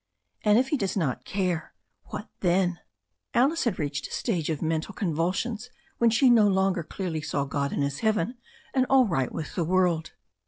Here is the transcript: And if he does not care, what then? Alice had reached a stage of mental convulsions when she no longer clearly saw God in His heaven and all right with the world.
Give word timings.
And 0.41 0.57
if 0.57 0.69
he 0.69 0.77
does 0.77 0.97
not 0.97 1.25
care, 1.25 1.75
what 2.05 2.27
then? 2.39 2.79
Alice 3.35 3.65
had 3.65 3.77
reached 3.77 4.07
a 4.07 4.11
stage 4.11 4.49
of 4.49 4.59
mental 4.59 4.95
convulsions 4.95 5.69
when 5.99 6.09
she 6.09 6.27
no 6.27 6.47
longer 6.47 6.81
clearly 6.81 7.21
saw 7.21 7.45
God 7.45 7.71
in 7.71 7.83
His 7.83 7.99
heaven 7.99 8.39
and 8.73 8.87
all 8.89 9.05
right 9.05 9.31
with 9.31 9.53
the 9.53 9.63
world. 9.63 10.13